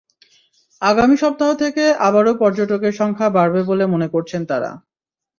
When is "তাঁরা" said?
4.45-4.71